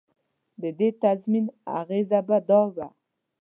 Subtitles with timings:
[0.61, 1.45] د دې تضمین
[1.79, 2.87] اغېزه به دا وه.